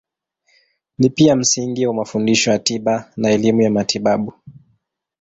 [0.97, 4.33] Ni pia msingi wa mafundisho ya tiba na elimu ya matibabu.